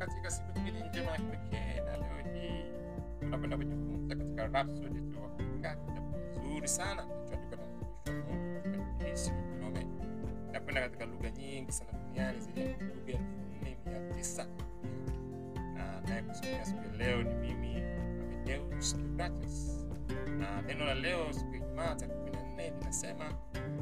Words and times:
katika 0.00 0.30
siku 0.30 0.58
nyingine 0.58 0.88
njema 0.88 1.10
ya 1.10 1.16
kipekee, 1.16 1.80
na 1.80 1.96
leo 1.96 2.34
hii 2.34 2.64
tunakwenda 3.20 3.56
kujifunza 3.56 4.16
katika 4.16 4.46
Rhapsody 4.46 5.00
ya 5.62 5.76
kitabu 5.76 6.18
kizuri 6.34 6.68
sana 6.68 7.02
kilichoandikwa 7.02 8.36
na 8.36 8.78
mtumishi 8.78 9.30
wa 9.62 9.70
Mungu 9.70 10.28
ya 10.54 10.60
katika 10.80 11.04
lugha 11.04 11.30
nyingi 11.30 11.72
sana 11.72 11.92
duniani 11.92 12.40
zenye 12.40 12.64
lugha 12.64 13.12
elfu 13.12 13.22
nne 13.62 13.76
mia 13.86 14.14
tisa 14.14 14.46
na 15.74 16.00
naye 16.00 16.24
siku 16.64 16.82
ya 16.82 16.96
leo 16.98 17.22
ni 17.22 17.34
mimi 17.34 17.82
Amedeus 18.22 18.94
Kibratus, 18.96 19.86
na 20.38 20.62
neno 20.62 20.84
la 20.84 20.94
leo 20.94 21.32
siku 21.32 21.54
ya 21.54 21.56
Ijumaa 21.60 21.94
tarehe 21.94 22.18
kumi 22.18 22.30
na 22.30 22.42
nne 22.42 22.70
linasema 22.78 23.24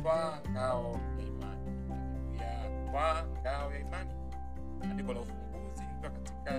kwa 0.02 0.42
ngao 0.50 1.00
ya 1.18 1.26
imani. 1.26 1.70
Haleluya, 1.88 2.90
kwa 2.90 3.26
ngao 3.40 3.72
ya 3.72 3.78
imani. 3.80 4.10
Andiko 4.82 5.12
la 5.12 5.20
ufunguzi 5.20 5.47
kutoka 5.98 6.10
katika 6.20 6.52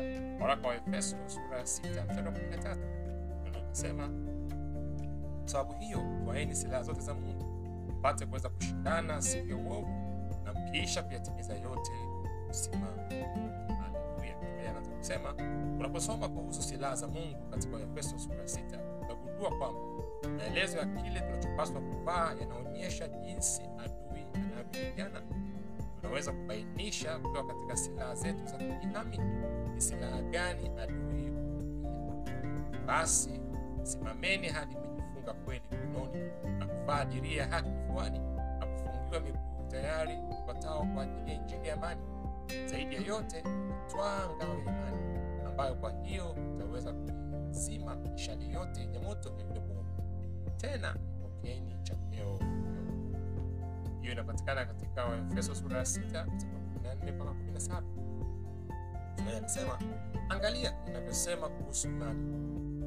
waraka 0.44 0.68
wa 0.68 0.76
Efeso 0.76 1.16
sura 1.28 1.58
ya 1.58 1.66
sita 1.66 2.04
mstari 2.06 2.24
sababu 5.50 5.74
hiyo 5.74 6.00
twaeni 6.24 6.56
silaha 6.56 6.84
zote 6.84 7.02
za 7.02 7.14
Mungu 7.14 7.46
mpate 8.00 8.26
kuweza 8.26 8.50
kushindana 8.50 9.22
siku 9.22 9.50
ya 9.50 9.56
uovu, 9.56 9.88
na 10.46 10.54
mkiisha 10.54 11.04
kuyatimiza 11.04 11.54
yote 11.54 11.92
kusimama. 12.48 12.86
Haleluya. 12.86 14.36
Biblia 14.42 14.70
inaanza 14.70 14.92
kusema 14.92 15.34
unaposoma 15.80 16.30
kuhusu 16.30 16.62
silaha 16.62 16.96
za 16.96 17.08
Mungu 17.08 17.50
katika 17.52 17.76
Waefeso 17.76 18.20
sura 18.20 18.36
ya 18.42 18.48
sita 18.48 18.80
utagundua 19.02 19.50
kwamba 19.58 19.80
maelezo 20.38 20.78
ya 20.78 20.86
kile 20.86 21.20
tunachopaswa 21.20 21.82
kuvaa 21.82 22.34
yanaonyesha 22.40 23.08
jinsi 23.08 23.62
adui 23.62 24.26
anavyopigana. 24.36 25.22
Tunaweza 26.02 26.32
kubainisha 26.32 27.20
kutoka 27.20 27.54
katika 27.54 27.78
silaha 27.78 28.16
zetu 28.16 28.46
za 28.46 28.58
kujihami 28.58 29.18
ni 29.76 29.82
silaha 29.82 30.22
gani 30.22 30.70
adui. 30.80 31.32
Basi 32.88 33.40
simameni 33.84 34.48
hadi 34.48 34.76
mmejifunga 34.76 35.34
kweli 35.34 35.62
kiunoni 35.70 36.32
na 36.60 36.68
kuvaa 36.68 37.06
diria 37.06 37.48
hadi 37.48 37.70
kifuani 37.70 38.20
na 38.60 38.66
kufungiwa 38.66 39.20
miguu 39.22 39.68
tayari 39.72 40.18
tupatao 40.30 40.86
kwa 40.94 41.04
ajili 41.04 41.32
ya 41.32 41.36
injili 41.38 41.68
ya 41.68 41.74
amani. 41.74 42.02
Zaidi 42.66 42.96
ya 42.96 43.02
yote, 43.02 43.44
twaa 43.88 44.30
ngao 44.36 44.54
ya 44.54 44.62
imani, 44.62 45.20
ambayo 45.48 45.76
kwa 45.76 45.92
hiyo 46.04 46.36
utaweza 46.56 46.94
kuizima 46.94 47.96
mishale 47.96 48.48
yote 48.48 48.82
yenye 48.82 49.00
moto 49.00 49.32
mwovu. 49.32 49.86
Tena 50.58 50.96
pokeeni 51.22 51.76
chapeo 51.84 52.40
hiyo 54.02 54.14
inapatikana 54.14 54.66
katika 54.66 55.06
Waefeso 55.06 55.56
sura 55.56 55.78
ya 55.78 55.86
sita 55.86 56.26
mpaka 57.16 57.32
kumi 57.32 57.52
na 57.52 57.60
saba. 57.60 57.88
Anasema 59.38 59.80
angalia 60.30 60.74
inavyosema 60.88 61.50
kuhusu 61.50 61.88
imani. 61.88 62.40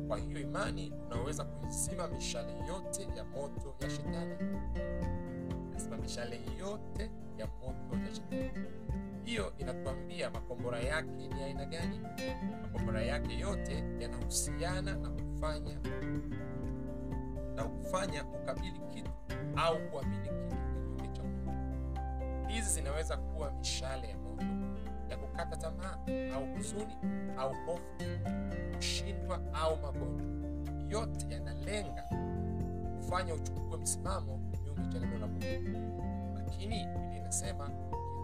Kwa 0.09 0.19
hiyo 0.19 0.41
imani 0.41 0.93
unaweza 1.07 1.45
kuizima 1.45 2.09
mishale 2.09 2.53
yote 2.69 3.03
ya 3.17 3.25
moto 3.25 3.75
ya 3.81 3.91
shetani. 3.91 4.35
Nasema 5.73 5.97
mishale 5.97 6.41
yote 6.59 7.11
ya 7.39 7.47
moto 7.47 7.97
ya 8.09 8.15
shetani. 8.15 8.51
Hiyo 9.25 9.53
inatuambia 9.59 10.31
makombora 10.31 10.81
yake 10.81 11.29
ni 11.35 11.43
aina 11.43 11.65
gani? 11.65 12.01
Makombora 12.63 13.03
yake 13.03 13.39
yote 13.39 13.85
yanahusiana 14.01 14.95
na 14.95 15.09
kufanya 15.11 15.79
na 17.57 17.65
kufanya 17.65 18.25
ukabili 18.25 18.81
kitu 18.95 19.11
au 19.57 19.79
kuamini 19.91 20.29
kitu 20.29 20.52
zinaweza 22.73 23.17
kuwa 23.17 23.51
mishale 23.53 24.09
ya 24.09 24.19
moto 24.19 24.45
ya 25.11 25.17
kukata 25.17 25.57
tamaa 25.57 25.97
au 26.35 26.47
huzuni 26.57 26.97
au 27.39 27.55
hofu, 27.67 27.83
kushindwa 28.77 29.41
au 29.55 29.77
magonjwa. 29.77 30.27
Yote 30.89 31.27
yanalenga 31.35 32.05
kufanya 32.97 33.35
uchukue 33.35 33.77
msimamo 33.79 34.41
kinyume 34.53 34.93
cha 34.93 34.99
neno 34.99 35.19
la 35.19 35.27
Mungu. 35.27 36.03
Lakini 36.35 36.87
Biblia 36.87 37.19
inasema 37.21 37.71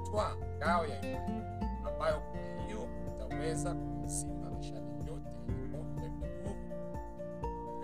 ukitwaa 0.00 0.34
ngao 0.58 0.86
ya 0.86 1.00
imani, 1.02 1.42
ambayo 1.86 2.20
kwa 2.20 2.64
hiyo 2.66 2.88
utaweza 3.16 3.74
kuzima 3.74 4.50
mishale 4.50 4.80
yote 5.06 5.30
yenye 5.48 5.66
moto 5.76 6.02
ya 6.02 6.10
nguvu. 6.10 6.56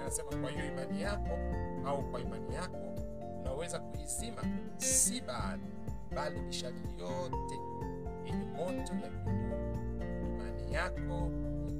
Anasema 0.00 0.31
kwa 0.31 0.50
hiyo 0.50 0.66
imani 0.66 1.02
yako 1.02 1.38
au 1.86 2.10
kwa 2.10 2.20
imani 2.20 2.54
yako 2.54 2.94
unaweza 3.41 3.78
kuizima 3.81 4.42
si 4.76 5.20
baadhi, 5.20 5.70
bali 6.15 6.41
mishale 6.41 6.76
yote 6.98 7.59
yenye 8.25 8.44
moto 8.44 8.92
ya 8.94 9.10
nguvu. 9.12 9.54
Imani 10.26 10.75
yako 10.75 11.28
ni. 11.28 11.75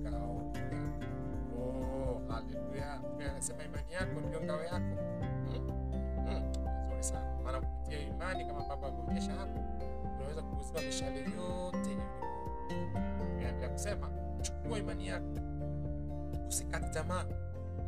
Oh, 1.59 2.21
haleluya! 2.29 3.01
Anasema 3.31 3.65
imani 3.65 3.93
yako 3.93 4.21
ndio 4.21 4.41
ngao 4.41 4.63
yako. 4.65 4.97
Mm, 5.51 5.71
mm, 6.27 6.43
Nzuri 6.87 7.03
sana, 7.03 7.37
maana 7.45 7.61
kupitia 7.61 8.01
imani 8.01 8.45
kama 8.47 8.61
Baba 8.69 8.89
ameonyesha 8.89 9.33
hapo, 9.33 9.61
unaweza 10.19 10.43
kuuziwa 10.43 10.83
mishale 10.83 11.19
yote 11.21 11.91
yenye 13.43 13.69
kusema 13.69 14.11
chukua 14.43 14.79
imani 14.79 15.07
yako, 15.07 15.35
usikate 16.49 16.89
tamaa. 16.89 17.25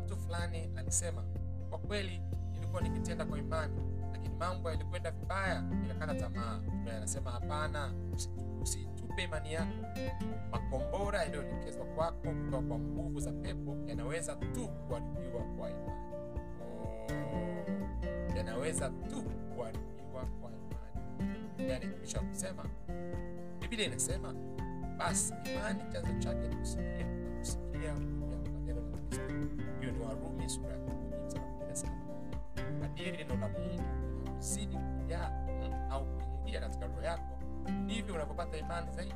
Mtu 0.04 0.16
fulani 0.16 0.70
alisema, 0.76 1.22
kwa 1.70 1.78
kweli 1.78 2.22
nilikuwa 2.52 2.82
nikitenda 2.82 3.24
kwa 3.24 3.38
imani, 3.38 3.74
lakini 4.16 4.34
mambo 4.36 4.70
yalikwenda 4.70 5.10
vibaya, 5.10 5.60
nikakata 5.60 6.14
tamaa. 6.14 6.58
Biblia 6.58 7.06
hapana, 7.24 7.92
usi- 8.14 8.30
usitupe 8.62 9.22
imani 9.24 9.52
yako. 9.52 9.72
Makombora 10.50 11.22
yaliyoelekezwa 11.22 11.84
kwako 11.84 12.18
kutoka 12.28 12.62
kwa 12.68 12.78
nguvu 12.78 13.20
za 13.20 13.32
pepo 13.32 13.76
yanaweza 13.86 14.36
tu 14.36 14.68
kuharibiwa 14.68 15.42
kwa 15.58 15.70
imani. 15.70 16.00
Oh, 16.62 18.36
yanaweza 18.36 18.88
tu 18.88 19.22
kuharibiwa 19.56 20.24
kwa 20.40 20.50
imani. 20.50 21.70
Yani 21.70 21.86
kisha 22.02 22.20
kusema, 22.20 22.64
Biblia 23.60 23.86
inasema 23.86 24.34
basi 24.98 25.34
imani 25.54 25.92
chanzo 25.92 26.12
chake 26.18 26.48
ni 26.48 26.56
kusikia 26.56 27.06
kusikia. 27.38 27.94
Hiyo 29.80 29.92
ni 29.92 29.98
Warumi 30.04 30.48
sura 30.48 30.68
ya 30.68 30.78
kumi. 30.78 30.96
Kadiri 32.80 33.16
neno 33.16 33.36
la 33.36 33.48
Mungu 33.48 33.82
linavyozidi 34.36 34.76
kujaa 34.76 35.30
au 35.90 36.06
kuingia 36.06 36.60
katika 36.60 36.86
roho 36.86 37.02
yako, 37.02 37.38
ndivyo 37.84 38.14
unavyopata 38.14 38.56
imani 38.58 38.86
zaidi, 38.92 39.14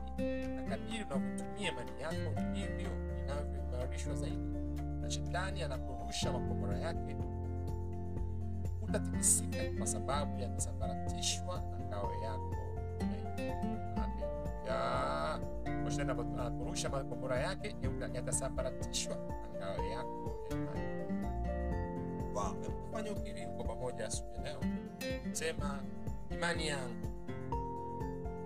na 0.56 0.62
kadiri 0.62 1.04
unavyotumia 1.04 1.72
imani 1.72 1.90
yako, 2.00 2.40
ndivyo 2.50 2.90
inavyoimarishwa 3.24 4.14
zaidi. 4.14 4.58
Na 5.00 5.10
shetani 5.10 5.62
anaporusha 5.62 6.32
makombora 6.32 6.78
yake, 6.78 7.16
utatikisika 8.82 9.58
kwa 9.78 9.86
sababu 9.86 10.40
yatasambaratishwa 10.40 11.62
na 11.70 11.78
ngao 11.86 12.12
yako 12.22 12.56
anaporusha 16.38 16.88
makombora 16.88 17.40
yake 17.40 17.76
yata- 17.82 18.14
yatasambaratishwa 18.14 19.16
na 19.16 19.58
ngao 19.58 19.84
yako 19.84 20.30
ya 20.50 20.56
imani. 20.56 20.89
Hebu 22.34 22.72
tufanye 22.86 23.46
kwa 23.56 23.64
pamoja 23.64 24.06
asubuhi 24.06 24.38
leo. 24.44 24.60
Sema, 25.32 25.82
imani 26.30 26.66
yangu 26.68 27.06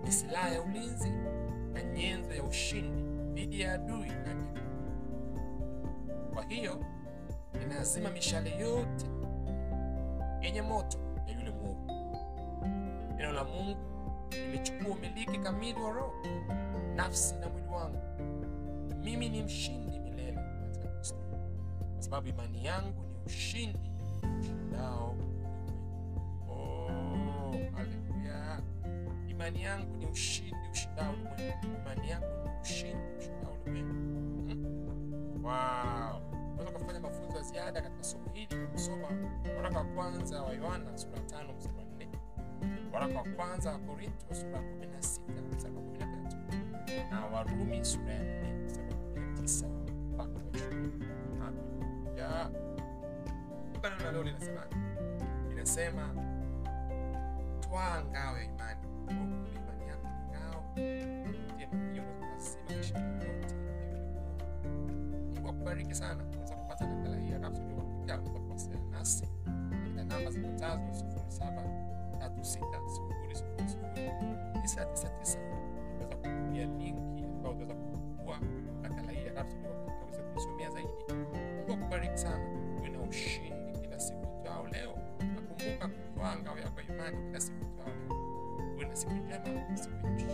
ni 0.03 0.11
silaha 0.11 0.49
ya 0.49 0.61
ulinzi 0.61 1.09
na 1.73 1.83
nyenzo 1.83 2.33
ya 2.33 2.43
ushindi 2.43 3.01
dhidi 3.33 3.61
ya 3.61 3.73
adui 3.73 4.09
na 4.09 4.31
adui. 4.31 4.61
Kwa 6.33 6.43
hiyo 6.43 6.83
ninazima 7.59 8.09
mishale 8.09 8.49
yote 8.59 9.05
yenye 10.41 10.61
moto 10.61 10.97
ya 11.27 11.33
yule 11.33 11.51
mwovu. 11.51 11.91
Neno 13.17 13.31
la 13.31 13.43
Mungu 13.43 13.79
limechukua 14.31 14.95
umiliki 14.95 15.37
kamili 15.39 15.79
wa 15.81 15.91
roho, 15.91 16.13
nafsi 16.95 17.35
na 17.35 17.49
mwili 17.49 17.67
wangu. 17.67 18.01
Mimi 19.03 19.29
ni 19.29 19.43
mshindi 19.43 19.94
sababu 22.05 22.27
imani 22.27 22.65
yangu 22.65 23.03
ni 23.03 23.25
ushindi 23.25 23.79
ushindao 24.39 25.11
ulimwengu. 25.11 26.51
Oh! 26.51 27.55
Imani 29.29 29.63
yangu 29.63 29.95
ni 29.97 30.05
ushindi 30.05 30.55
ushindao 30.71 31.11
ulimwengu. 31.13 31.65
Imani 31.81 32.09
yangu 32.09 32.25
ni 32.27 32.61
ushindi 32.61 33.03
ushindao 33.19 33.57
ulimwengu. 33.65 34.51
Hmm? 34.51 35.45
Wow. 35.45 36.21
Kufanya 36.73 36.99
mafunzo 36.99 37.37
ya 37.37 37.43
ziada 37.43 37.81
katika 37.81 38.03
somo 38.03 38.29
hili 38.33 38.67
kusoma 38.67 39.07
waraka 39.57 39.77
wa 39.79 39.85
kwanza 39.85 40.41
wa 40.41 40.53
Yohana 40.53 40.97
sura 40.97 41.19
tano 41.19 41.53
mstari 41.53 41.75
wa 41.77 41.85
waraka 42.93 43.17
wa 43.17 43.23
kwanza 43.35 43.71
wa 43.71 43.79
Korinto 43.79 44.35
sura 44.35 44.59
kumi 44.59 44.85
na 44.85 45.01
sita 45.01 45.33
na 47.11 47.25
Warumi 47.25 47.85
sura 47.85 48.13
ya 48.13 48.44
leo 54.15 54.23
linasemaje? 54.23 54.75
Linasema 55.49 56.09
twaa 57.59 58.03
ngao 58.03 58.37
ya 58.37 58.43
imani. 58.43 58.79
Imani 59.09 59.87
yako 59.87 60.07
ngao, 60.29 60.63
yote 61.95 62.25
akubariki 65.49 65.95
sana 65.95 66.23
unaweza 66.23 66.55
kupata 66.55 66.87
nakala 66.87 67.17
hii 67.17 67.31
ya 67.31 68.17
kuwasiliana 68.17 68.85
nasi 68.91 69.27
na 69.95 70.03
namba 70.03 70.31
zifuatazo 70.31 70.93
sifuri 70.93 71.31
saba 71.31 71.63
tatu 72.19 72.43
sita 72.45 72.81
sifuri 72.87 73.35
sifuri 73.35 73.69
sifuri 73.69 74.11
tisa 74.61 74.85
tisa 74.85 75.09
tisa 75.09 75.39
unaweza 75.95 76.15
kutumia 76.15 76.65
linki 76.65 77.23
ambayo 77.23 77.55
utaweza 77.55 77.75
kufungua 77.75 78.39
nakala 78.81 79.11
hii 79.11 79.25
ya 79.25 79.43
kuisomea 80.33 80.69
zaidi 80.69 80.89
Mungu 81.57 81.73
akubariki 81.73 82.17
sana 82.17 82.45
uwe 82.79 82.89
na 82.89 82.99
ushindi 83.01 83.44
nakumbuka 87.11 87.39
kutwaa 87.39 87.85
ngao 87.85 87.87
yako 87.87 88.63
ya 88.63 88.65
imani 88.65 88.75
kila 88.77 88.95
siku 88.95 89.13
itwao 89.13 89.37
leo 89.37 89.53
uwe 89.55 89.69
na 89.69 89.77
siku 89.77 90.07
njema 90.07 90.13
siku 90.13 90.24